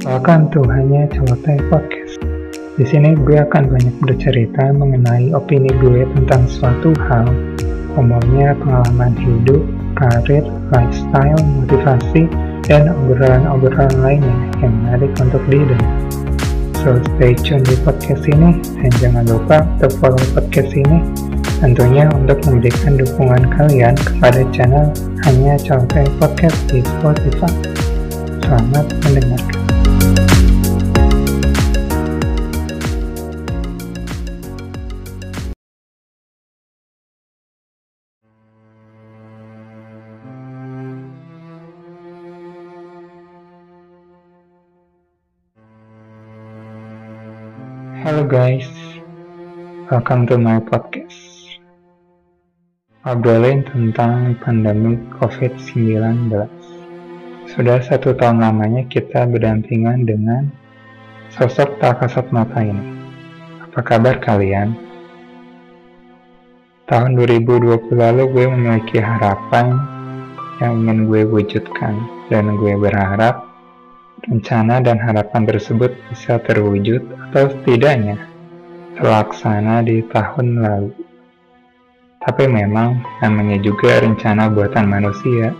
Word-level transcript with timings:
To 0.00 0.64
Hanya 0.64 1.04
Celoteh 1.12 1.60
Podcast. 1.68 2.24
Di 2.80 2.88
sini 2.88 3.12
gue 3.20 3.36
akan 3.36 3.68
banyak 3.68 3.96
bercerita 4.00 4.72
mengenai 4.72 5.28
opini 5.36 5.68
gue 5.76 6.08
tentang 6.16 6.48
suatu 6.48 6.96
hal, 7.04 7.28
umumnya 8.00 8.56
pengalaman 8.56 9.12
hidup, 9.20 9.60
karir, 10.00 10.40
lifestyle, 10.72 11.36
motivasi, 11.44 12.32
dan 12.64 12.88
obrolan-obrolan 12.88 13.92
lainnya 14.00 14.36
yang 14.64 14.72
menarik 14.80 15.12
untuk 15.20 15.44
didengar. 15.52 15.92
So 16.80 16.96
stay 16.96 17.36
tune 17.36 17.60
di 17.60 17.76
podcast 17.84 18.24
ini 18.24 18.56
dan 18.80 18.92
jangan 19.04 19.28
lupa 19.28 19.68
untuk 19.76 19.92
follow 20.00 20.24
podcast 20.32 20.72
ini 20.80 21.04
tentunya 21.60 22.08
untuk 22.16 22.40
memberikan 22.48 22.96
dukungan 22.96 23.52
kalian 23.52 24.00
kepada 24.00 24.48
channel 24.48 24.88
Hanya 25.28 25.60
Celoteh 25.60 26.08
Podcast 26.16 26.56
di 26.72 26.80
Spotify. 26.88 27.52
Selamat 28.40 28.88
mendengarkan. 29.04 29.59
Hello 48.00 48.24
guys, 48.24 48.66
welcome 49.92 50.26
to 50.26 50.40
my 50.40 50.56
podcast. 50.56 51.60
Ngobrolin 53.04 53.62
tentang 53.68 54.34
pandemi 54.40 54.96
COVID-19. 55.20 56.32
Sudah 57.50 57.82
satu 57.82 58.14
tahun 58.14 58.38
lamanya 58.38 58.86
kita 58.86 59.26
berdampingan 59.26 60.06
dengan 60.06 60.54
sosok 61.34 61.82
tak 61.82 61.98
kasat 61.98 62.30
mata 62.30 62.62
ini. 62.62 62.94
Apa 63.66 63.82
kabar 63.82 64.22
kalian? 64.22 64.78
Tahun 66.86 67.10
2020 67.18 67.90
lalu 67.90 68.22
gue 68.30 68.46
memiliki 68.46 69.02
harapan 69.02 69.82
yang 70.62 70.86
ingin 70.86 71.10
gue 71.10 71.26
wujudkan 71.26 71.98
dan 72.30 72.54
gue 72.54 72.74
berharap 72.78 73.42
rencana 74.30 74.78
dan 74.78 75.02
harapan 75.02 75.42
tersebut 75.42 75.90
bisa 76.06 76.38
terwujud 76.46 77.02
atau 77.30 77.50
setidaknya 77.50 78.30
terlaksana 78.94 79.82
di 79.82 80.06
tahun 80.06 80.46
lalu. 80.62 80.92
Tapi 82.22 82.46
memang 82.46 83.02
namanya 83.18 83.58
juga 83.58 83.98
rencana 83.98 84.46
buatan 84.54 84.86
manusia. 84.86 85.50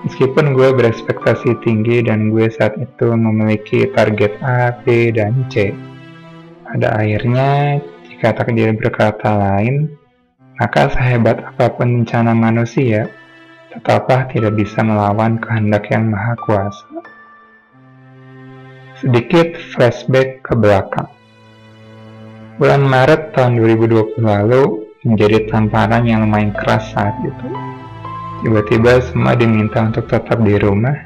Meskipun 0.00 0.56
gue 0.56 0.72
berespektasi 0.72 1.60
tinggi 1.60 2.00
dan 2.00 2.32
gue 2.32 2.48
saat 2.48 2.72
itu 2.80 3.12
memiliki 3.12 3.84
target 3.92 4.32
A, 4.40 4.72
B, 4.80 5.12
dan 5.12 5.44
C. 5.52 5.76
Pada 6.64 6.96
akhirnya, 6.96 7.82
jika 8.08 8.32
takdir 8.32 8.72
berkata 8.72 9.36
lain, 9.36 9.92
maka 10.56 10.88
sehebat 10.88 11.44
apa 11.44 11.72
pun 11.76 12.00
rencana 12.00 12.32
manusia, 12.32 13.12
tetaplah 13.72 14.24
tidak 14.32 14.56
bisa 14.56 14.80
melawan 14.80 15.36
kehendak 15.36 15.88
yang 15.92 16.08
maha 16.08 16.32
kuasa. 16.48 16.88
Sedikit 19.00 19.56
flashback 19.72 20.40
ke 20.44 20.52
belakang. 20.56 21.08
Bulan 22.60 22.84
Maret 22.84 23.32
tahun 23.32 23.56
2020 23.56 24.20
lalu 24.20 24.84
menjadi 25.00 25.48
tamparan 25.48 26.04
yang 26.04 26.28
lumayan 26.28 26.52
keras 26.52 26.92
saat 26.92 27.16
itu. 27.24 27.79
Tiba-tiba 28.40 29.04
semua 29.04 29.36
diminta 29.36 29.84
untuk 29.84 30.08
tetap 30.08 30.40
di 30.40 30.56
rumah, 30.56 30.96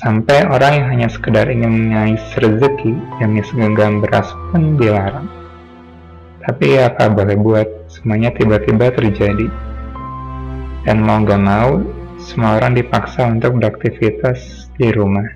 sampai 0.00 0.48
orang 0.48 0.72
yang 0.80 0.86
hanya 0.96 1.08
sekedar 1.12 1.44
ingin 1.52 1.92
mengais 1.92 2.24
rezeki 2.40 2.96
demi 3.20 3.44
segenggam 3.44 4.00
beras 4.00 4.32
pun 4.48 4.80
dilarang. 4.80 5.28
Tapi 6.40 6.76
ya 6.80 6.88
apa 6.88 7.12
boleh 7.12 7.36
buat, 7.36 7.68
semuanya 7.92 8.32
tiba-tiba 8.32 8.96
terjadi. 8.96 9.48
Dan 10.88 11.04
mau 11.04 11.20
gak 11.20 11.40
mau, 11.40 11.84
semua 12.16 12.56
orang 12.56 12.80
dipaksa 12.80 13.28
untuk 13.28 13.60
beraktivitas 13.60 14.68
di 14.80 14.88
rumah 14.88 15.28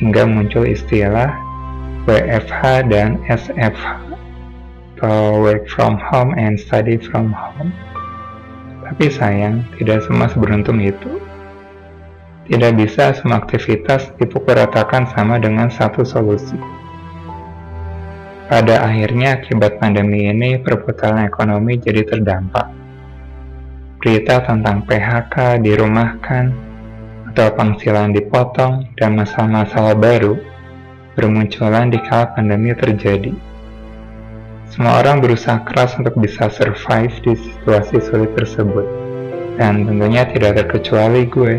hingga 0.00 0.24
muncul 0.24 0.64
istilah 0.64 1.28
WFH 2.08 2.88
dan 2.88 3.20
SFH 3.28 3.84
atau 4.96 5.44
work 5.44 5.68
from 5.68 6.00
home 6.00 6.32
and 6.40 6.56
study 6.56 6.96
from 6.96 7.28
home. 7.32 7.72
Tapi 8.94 9.10
sayang, 9.10 9.66
tidak 9.74 10.06
semua 10.06 10.30
seberuntung 10.30 10.78
itu. 10.78 11.18
Tidak 12.46 12.78
bisa 12.78 13.10
semua 13.10 13.42
aktivitas 13.42 14.14
dipukul 14.22 14.54
ratakan 14.54 15.10
sama 15.10 15.42
dengan 15.42 15.66
satu 15.66 16.06
solusi. 16.06 16.54
Pada 18.46 18.86
akhirnya 18.86 19.42
akibat 19.42 19.82
pandemi 19.82 20.30
ini 20.30 20.62
perputaran 20.62 21.26
ekonomi 21.26 21.74
jadi 21.82 22.06
terdampak. 22.06 22.70
Berita 23.98 24.46
tentang 24.46 24.86
PHK 24.86 25.58
dirumahkan, 25.58 26.54
atau 27.34 27.50
penghasilan 27.50 28.14
dipotong, 28.14 28.94
dan 28.94 29.18
masalah-masalah 29.18 29.98
baru 29.98 30.38
bermunculan 31.18 31.90
di 31.90 31.98
kala 31.98 32.30
pandemi 32.30 32.70
terjadi. 32.78 33.34
Semua 34.72 35.04
orang 35.04 35.20
berusaha 35.20 35.60
keras 35.68 35.94
untuk 36.00 36.16
bisa 36.16 36.48
survive 36.48 37.12
di 37.20 37.36
situasi 37.36 38.00
sulit 38.00 38.32
tersebut, 38.32 38.86
dan 39.60 39.84
tentunya 39.84 40.24
tidak 40.28 40.64
terkecuali 40.64 41.28
gue. 41.28 41.54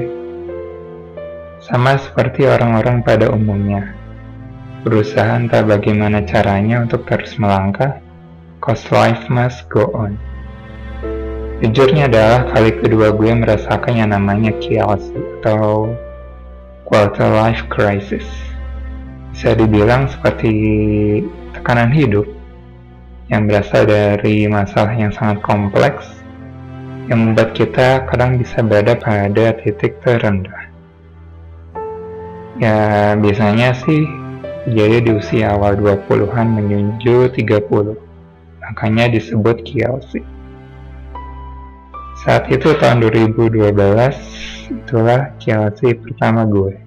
Sama 1.61 1.97
seperti 1.97 2.45
orang-orang 2.45 3.01
pada 3.01 3.29
umumnya, 3.29 3.93
berusaha 4.85 5.37
entah 5.37 5.65
bagaimana 5.65 6.21
caranya 6.25 6.81
untuk 6.85 7.09
terus 7.09 7.37
melangkah, 7.41 7.97
cause 8.61 8.85
life 8.93 9.25
must 9.33 9.65
go 9.69 9.89
on. 9.93 10.17
Jujurnya 11.63 12.11
adalah 12.11 12.51
kali 12.51 12.77
kedua 12.83 13.15
gue 13.15 13.31
merasakan 13.31 13.95
yang 13.95 14.11
namanya 14.11 14.51
KLC 14.59 15.15
atau 15.39 15.95
Quarter 16.83 17.31
Life 17.31 17.65
Crisis. 17.71 18.27
Bisa 19.33 19.55
dibilang 19.55 20.05
seperti 20.11 20.51
tekanan 21.55 21.89
hidup 21.89 22.27
yang 23.29 23.49
berasal 23.49 23.89
dari 23.89 24.45
masalah 24.45 24.93
yang 24.93 25.09
sangat 25.09 25.41
kompleks 25.41 26.05
yang 27.09 27.21
membuat 27.21 27.53
kita 27.53 28.05
kadang 28.09 28.37
bisa 28.37 28.61
berada 28.65 28.97
pada 28.97 29.53
titik 29.61 29.97
terendah. 30.01 30.69
Ya, 32.57 33.13
biasanya 33.19 33.77
sih 33.77 34.07
jadi 34.65 35.03
di 35.05 35.11
usia 35.13 35.53
awal 35.53 35.77
20-an 35.77 36.57
menuju 36.57 37.29
30. 37.33 37.97
Makanya 38.65 39.05
disebut 39.13 39.61
KLC. 39.61 40.25
Saat 42.25 42.49
itu 42.49 42.73
tahun 42.81 43.05
2012, 43.05 43.69
itulah 44.73 45.29
KLC 45.37 45.93
pertama 46.01 46.41
gue. 46.49 46.84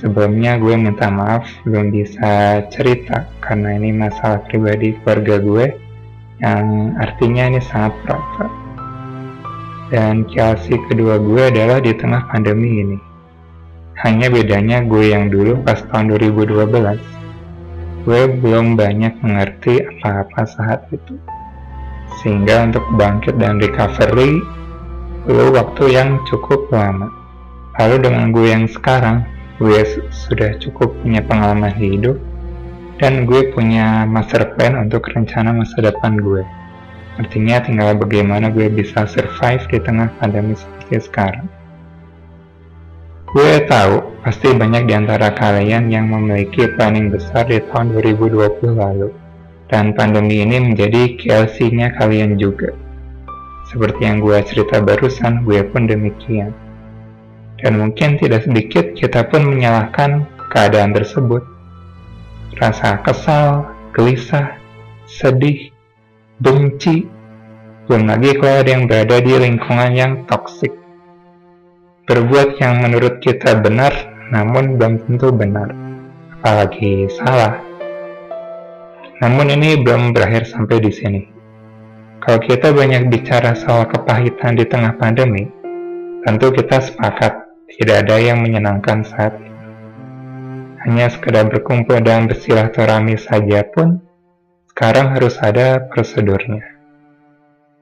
Sebelumnya 0.00 0.56
gue 0.56 0.80
minta 0.80 1.12
maaf 1.12 1.44
belum 1.68 1.92
bisa 1.92 2.64
cerita 2.72 3.28
karena 3.44 3.76
ini 3.76 3.92
masalah 3.92 4.40
pribadi 4.48 4.96
keluarga 5.04 5.36
gue 5.36 5.66
yang 6.40 6.96
artinya 6.96 7.52
ini 7.52 7.60
sangat 7.60 7.92
private. 8.08 8.56
Dan 9.92 10.24
KLC 10.24 10.80
kedua 10.88 11.20
gue 11.20 11.52
adalah 11.52 11.84
di 11.84 11.92
tengah 11.92 12.24
pandemi 12.32 12.80
ini. 12.80 12.98
Hanya 14.00 14.32
bedanya 14.32 14.80
gue 14.88 15.12
yang 15.12 15.28
dulu 15.28 15.60
pas 15.60 15.84
tahun 15.92 16.16
2012, 16.16 18.08
gue 18.08 18.22
belum 18.40 18.80
banyak 18.80 19.20
mengerti 19.20 19.84
apa-apa 19.84 20.48
saat 20.48 20.88
itu 20.88 21.20
sehingga 22.24 22.68
untuk 22.68 22.84
bangkit 22.96 23.36
dan 23.40 23.60
recovery 23.60 24.40
perlu 25.24 25.52
waktu 25.54 25.84
yang 25.92 26.20
cukup 26.28 26.68
lama. 26.72 27.08
Lalu 27.78 27.96
dengan 28.02 28.32
gue 28.34 28.46
yang 28.50 28.66
sekarang, 28.68 29.24
gue 29.60 30.08
sudah 30.08 30.56
cukup 30.56 30.88
punya 31.04 31.20
pengalaman 31.20 31.68
hidup 31.76 32.16
dan 32.96 33.28
gue 33.28 33.52
punya 33.52 34.08
master 34.08 34.56
plan 34.56 34.72
untuk 34.80 35.04
rencana 35.12 35.52
masa 35.52 35.84
depan 35.84 36.16
gue. 36.16 36.40
Artinya 37.20 37.60
tinggal 37.60 37.92
bagaimana 38.00 38.48
gue 38.48 38.72
bisa 38.72 39.04
survive 39.04 39.60
di 39.68 39.78
tengah 39.84 40.08
pandemi 40.16 40.56
seperti 40.56 41.04
sekarang. 41.04 41.44
Gue 43.36 43.60
tahu 43.68 44.24
pasti 44.24 44.48
banyak 44.56 44.88
di 44.88 44.96
antara 44.96 45.28
kalian 45.36 45.92
yang 45.92 46.08
memiliki 46.08 46.64
planning 46.80 47.12
besar 47.12 47.44
di 47.44 47.60
tahun 47.68 47.92
2020 48.00 48.80
lalu 48.80 49.12
dan 49.68 49.92
pandemi 49.92 50.40
ini 50.40 50.72
menjadi 50.72 51.20
KLC-nya 51.20 52.00
kalian 52.00 52.40
juga. 52.40 52.72
Seperti 53.68 54.08
yang 54.08 54.24
gue 54.24 54.40
cerita 54.42 54.82
barusan, 54.82 55.46
gue 55.46 55.62
pun 55.68 55.86
demikian. 55.86 56.50
Dan 57.60 57.76
mungkin 57.76 58.16
tidak 58.16 58.48
sedikit 58.48 58.96
kita 58.96 59.28
pun 59.28 59.44
menyalahkan 59.44 60.24
keadaan 60.48 60.96
tersebut. 60.96 61.44
Rasa 62.56 63.00
kesal, 63.04 63.68
gelisah, 63.92 64.56
sedih, 65.04 65.68
benci, 66.40 67.04
belum 67.90 68.06
lagi 68.06 68.38
kalau 68.38 68.62
ada 68.62 68.70
yang 68.70 68.84
berada 68.86 69.16
di 69.18 69.34
lingkungan 69.34 69.90
yang 69.92 70.12
toksik. 70.30 70.70
Berbuat 72.06 72.58
yang 72.62 72.80
menurut 72.80 73.18
kita 73.18 73.58
benar, 73.58 73.92
namun 74.30 74.78
belum 74.78 75.04
tentu 75.06 75.34
benar. 75.34 75.74
apalagi 76.40 77.04
salah. 77.20 77.60
Namun 79.20 79.52
ini 79.52 79.76
belum 79.84 80.16
berakhir 80.16 80.48
sampai 80.48 80.80
di 80.80 80.88
sini. 80.88 81.22
Kalau 82.24 82.40
kita 82.40 82.72
banyak 82.72 83.12
bicara 83.12 83.52
soal 83.52 83.84
kepahitan 83.84 84.56
di 84.56 84.64
tengah 84.64 84.96
pandemi, 84.96 85.44
tentu 86.24 86.48
kita 86.48 86.80
sepakat 86.80 87.49
tidak 87.78 88.06
ada 88.06 88.16
yang 88.18 88.42
menyenangkan 88.42 89.06
saat 89.06 89.38
ini. 89.38 89.50
Hanya 90.80 91.06
sekedar 91.12 91.46
berkumpul 91.46 92.00
dan 92.00 92.24
bersilaturahmi 92.26 93.14
saja 93.20 93.62
pun, 93.68 94.00
sekarang 94.72 95.12
harus 95.12 95.36
ada 95.38 95.86
prosedurnya. 95.92 96.64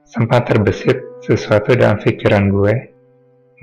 Sempat 0.03 0.51
terbesit 0.51 1.23
sesuatu 1.23 1.73
dalam 1.79 1.95
pikiran 1.97 2.51
gue, 2.51 2.73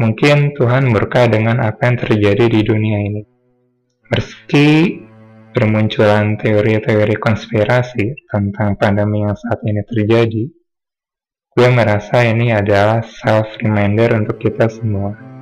mungkin 0.01 0.57
Tuhan 0.57 0.89
murka 0.89 1.29
dengan 1.29 1.61
apa 1.61 1.85
yang 1.85 1.97
terjadi 2.01 2.49
di 2.49 2.61
dunia 2.65 2.99
ini. 3.03 3.23
Meski 4.09 5.03
bermunculan 5.53 6.41
teori-teori 6.41 7.17
konspirasi 7.21 8.29
tentang 8.29 8.81
pandemi 8.81 9.21
yang 9.21 9.37
saat 9.37 9.61
ini 9.69 9.85
terjadi, 9.85 10.45
gue 11.53 11.69
merasa 11.73 12.25
ini 12.25 12.57
adalah 12.57 13.05
self-reminder 13.05 14.17
untuk 14.17 14.41
kita 14.41 14.69
semua. 14.73 15.36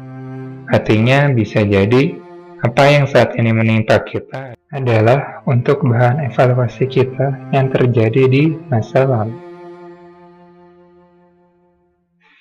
Artinya 0.72 1.28
bisa 1.32 1.60
jadi 1.60 2.16
apa 2.64 2.84
yang 2.88 3.04
saat 3.04 3.36
ini 3.36 3.52
menimpa 3.52 4.00
kita 4.00 4.56
adalah 4.72 5.44
untuk 5.44 5.84
bahan 5.84 6.24
evaluasi 6.32 6.88
kita 6.88 7.52
yang 7.52 7.68
terjadi 7.68 8.24
di 8.24 8.56
masa 8.72 9.04
lalu. 9.04 9.36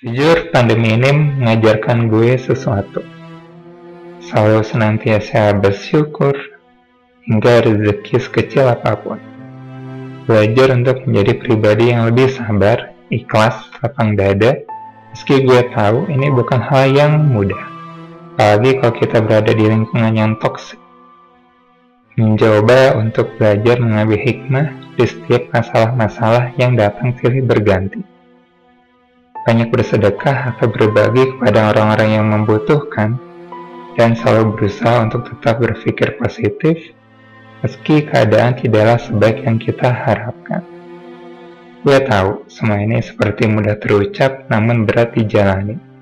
Jujur, 0.04 0.48
pandemi 0.52 0.96
ini 0.96 1.12
mengajarkan 1.12 2.08
gue 2.08 2.36
sesuatu. 2.40 3.04
Selalu 4.24 4.60
senantiasa 4.64 5.56
bersyukur 5.60 6.32
hingga 7.28 7.64
rezeki 7.64 8.16
sekecil 8.20 8.68
apa 8.68 8.96
pun. 9.00 9.20
Belajar 10.24 10.72
untuk 10.72 11.04
menjadi 11.04 11.32
pribadi 11.40 11.92
yang 11.92 12.08
lebih 12.08 12.32
sabar, 12.32 12.92
ikhlas, 13.12 13.68
lapang 13.84 14.16
dada, 14.16 14.60
meski 15.12 15.44
gue 15.44 15.60
tahu 15.72 16.08
ini 16.08 16.32
bukan 16.32 16.60
hal 16.60 16.88
yang 16.88 17.12
mudah. 17.28 17.73
Apalagi 18.34 18.82
kalau 18.82 18.94
kita 18.98 19.18
berada 19.22 19.54
di 19.54 19.62
lingkungan 19.62 20.10
yang 20.10 20.34
toksik. 20.42 20.82
Mencoba 22.18 22.98
untuk 22.98 23.30
belajar 23.38 23.78
mengambil 23.78 24.18
hikmah 24.18 24.66
di 24.98 25.06
setiap 25.06 25.54
masalah-masalah 25.54 26.50
yang 26.58 26.74
datang 26.74 27.14
silih 27.22 27.46
berganti. 27.46 28.02
Banyak 29.46 29.70
bersedekah 29.70 30.50
atau 30.50 30.66
berbagi 30.66 31.38
kepada 31.38 31.70
orang-orang 31.70 32.10
yang 32.10 32.26
membutuhkan, 32.26 33.22
dan 33.94 34.18
selalu 34.18 34.58
berusaha 34.58 35.06
untuk 35.06 35.30
tetap 35.30 35.62
berpikir 35.62 36.18
positif 36.18 36.90
meski 37.62 38.02
keadaan 38.02 38.58
tidaklah 38.58 38.98
sebaik 38.98 39.46
yang 39.46 39.62
kita 39.62 39.94
harapkan. 39.94 40.66
Gue 41.86 42.02
tahu 42.02 42.50
semua 42.50 42.82
ini 42.82 42.98
seperti 42.98 43.46
mudah 43.46 43.78
terucap 43.78 44.50
namun 44.50 44.82
berat 44.84 45.14
dijalani. 45.14 45.93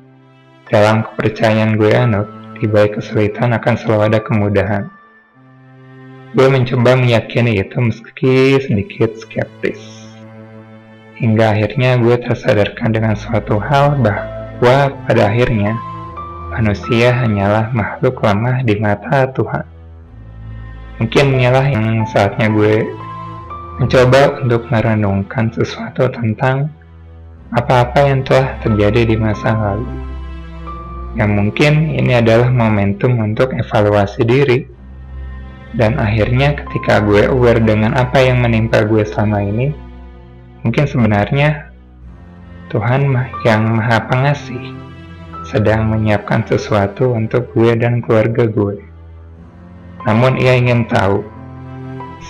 Dalam 0.73 1.05
kepercayaan 1.05 1.77
gue 1.77 1.93
anut, 1.93 2.25
di 2.57 2.65
balik 2.65 2.97
kesulitan 2.97 3.53
akan 3.53 3.77
selalu 3.77 4.03
ada 4.09 4.21
kemudahan. 4.25 4.89
Gue 6.33 6.49
mencoba 6.49 6.97
meyakini 6.97 7.61
itu 7.61 7.77
meski 7.77 8.57
sedikit 8.57 9.13
skeptis. 9.21 9.77
Hingga 11.21 11.53
akhirnya 11.53 12.01
gue 12.01 12.17
tersadarkan 12.17 12.89
dengan 12.89 13.13
suatu 13.13 13.61
hal 13.61 14.01
bahwa 14.01 14.97
pada 15.05 15.29
akhirnya 15.29 15.77
manusia 16.57 17.21
hanyalah 17.21 17.69
makhluk 17.77 18.25
lemah 18.25 18.65
di 18.65 18.81
mata 18.81 19.29
Tuhan. 19.29 19.69
Mungkin 21.05 21.37
inilah 21.37 21.69
yang 21.69 22.09
saatnya 22.09 22.49
gue 22.49 22.81
mencoba 23.77 24.41
untuk 24.41 24.65
merenungkan 24.73 25.53
sesuatu 25.53 26.09
tentang 26.17 26.73
apa-apa 27.53 28.09
yang 28.09 28.25
telah 28.25 28.57
terjadi 28.65 29.13
di 29.13 29.17
masa 29.21 29.53
lalu. 29.53 30.12
Yang 31.13 31.31
mungkin 31.37 31.73
ini 31.93 32.13
adalah 32.17 32.49
momentum 32.49 33.21
untuk 33.21 33.53
evaluasi 33.53 34.23
diri. 34.25 34.59
Dan 35.73 35.97
akhirnya 35.97 36.53
ketika 36.53 37.01
gue 37.01 37.29
aware 37.29 37.61
dengan 37.61 37.97
apa 37.97 38.21
yang 38.21 38.45
menimpa 38.45 38.85
gue 38.85 39.05
selama 39.09 39.41
ini, 39.41 39.73
mungkin 40.65 40.85
sebenarnya 40.85 41.73
Tuhan 42.69 43.09
yang 43.45 43.63
Maha 43.81 44.05
Pengasih 44.09 44.61
sedang 45.49 45.89
menyiapkan 45.93 46.45
sesuatu 46.49 47.13
untuk 47.13 47.53
gue 47.57 47.77
dan 47.77 48.01
keluarga 48.05 48.49
gue. 48.49 48.85
Namun 50.09 50.41
ia 50.41 50.57
ingin 50.57 50.89
tahu 50.89 51.25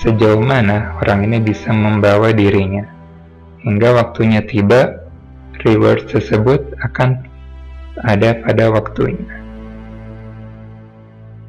sejauh 0.03 0.43
mana 0.43 0.99
orang 0.99 1.31
ini 1.31 1.39
bisa 1.39 1.71
membawa 1.71 2.35
dirinya. 2.35 2.87
Hingga 3.63 3.95
waktunya 3.95 4.43
tiba, 4.43 5.07
reward 5.63 6.11
tersebut 6.11 6.75
akan 6.83 7.32
ada 8.01 8.41
pada 8.41 8.73
waktunya. 8.73 9.29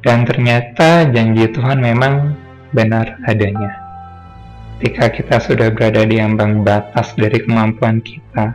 Dan 0.04 0.28
ternyata 0.28 1.08
janji 1.08 1.48
Tuhan 1.48 1.80
memang 1.80 2.36
benar 2.76 3.16
adanya. 3.24 3.72
Ketika 4.76 5.08
kita 5.08 5.36
sudah 5.40 5.72
berada 5.72 6.04
di 6.04 6.20
ambang 6.20 6.60
batas 6.60 7.16
dari 7.16 7.40
kemampuan 7.40 8.04
kita, 8.04 8.52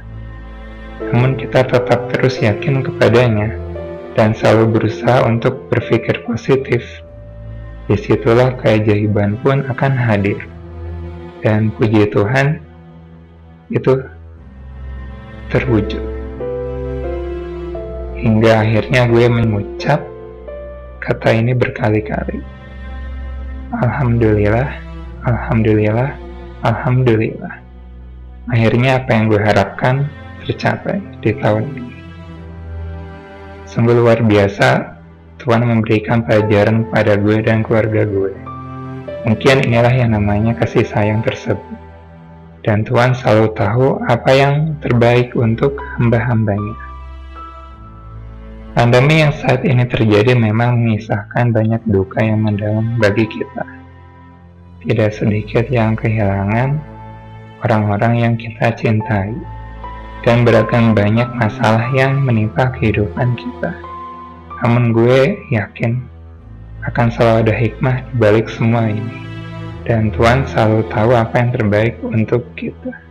namun 1.09 1.33
kita 1.39 1.65
tetap 1.65 2.11
terus 2.13 2.37
yakin 2.37 2.85
kepadanya 2.85 3.57
dan 4.13 4.37
selalu 4.37 4.77
berusaha 4.77 5.25
untuk 5.25 5.71
berpikir 5.73 6.21
positif 6.27 6.85
di 7.89 7.97
situlah 7.97 8.53
keajaiban 8.61 9.41
pun 9.41 9.65
akan 9.65 9.93
hadir. 9.97 10.37
Dan 11.39 11.73
puji 11.73 12.11
Tuhan, 12.13 12.61
itu 13.73 14.05
terwujud. 15.49 16.08
Hingga 18.19 18.51
akhirnya 18.67 19.07
gue 19.07 19.25
mengucap 19.31 20.03
kata 20.99 21.39
ini 21.39 21.55
berkali-kali. 21.55 22.43
Alhamdulillah, 23.71 24.67
Alhamdulillah, 25.23 26.11
Alhamdulillah. 26.67 27.55
Akhirnya 28.51 28.99
apa 28.99 29.09
yang 29.15 29.31
gue 29.31 29.39
harapkan 29.39 30.11
tercapai 30.43 30.99
di 31.23 31.31
tahun 31.39 31.63
ini. 31.79 31.95
Sungguh 33.71 33.95
luar 33.95 34.19
biasa 34.19 34.99
Tuhan 35.39 35.63
memberikan 35.63 36.27
pelajaran 36.27 36.91
pada 36.91 37.15
gue 37.15 37.39
dan 37.39 37.63
keluarga 37.63 38.03
gue. 38.03 38.35
Mungkin 39.31 39.63
inilah 39.63 39.95
yang 39.95 40.11
namanya 40.11 40.59
kasih 40.59 40.83
sayang 40.83 41.23
tersebut. 41.23 41.63
Dan 42.67 42.83
Tuhan 42.83 43.15
selalu 43.15 43.55
tahu 43.55 43.87
apa 44.03 44.31
yang 44.35 44.75
terbaik 44.83 45.31
untuk 45.39 45.79
hamba-hambanya. 45.95 46.88
Pandemi 48.79 49.19
yang 49.19 49.35
saat 49.35 49.67
ini 49.67 49.83
terjadi 49.83 50.39
memang 50.39 50.79
mengisahkan 50.79 51.51
banyak 51.51 51.83
duka 51.91 52.23
yang 52.23 52.47
mendalam 52.47 52.95
bagi 52.95 53.27
kita. 53.27 53.67
Tidak 54.87 55.11
sedikit 55.11 55.67
yang 55.67 55.99
kehilangan 55.99 56.79
orang-orang 57.59 58.23
yang 58.23 58.33
kita 58.39 58.71
cintai, 58.79 59.35
dan 60.23 60.47
beragam 60.47 60.95
banyak 60.95 61.27
masalah 61.35 61.91
yang 61.91 62.23
menimpa 62.23 62.71
kehidupan 62.79 63.35
kita. 63.35 63.75
Namun 64.63 64.95
gue 64.95 65.35
yakin 65.51 65.99
akan 66.87 67.07
selalu 67.11 67.51
ada 67.51 67.55
hikmah 67.59 67.97
di 67.99 68.15
balik 68.15 68.47
semua 68.47 68.87
ini. 68.87 69.19
Dan 69.83 70.07
Tuhan 70.15 70.47
selalu 70.47 70.87
tahu 70.87 71.19
apa 71.19 71.35
yang 71.35 71.51
terbaik 71.51 71.99
untuk 71.99 72.47
kita. 72.55 73.08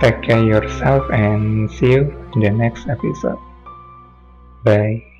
Take 0.00 0.22
care 0.22 0.42
yourself 0.42 1.10
and 1.10 1.70
see 1.70 1.92
you 1.92 2.14
in 2.34 2.40
the 2.40 2.50
next 2.50 2.86
episode. 2.88 3.38
Bye. 4.62 5.17